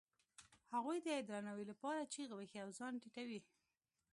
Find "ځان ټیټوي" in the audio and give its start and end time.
2.79-3.39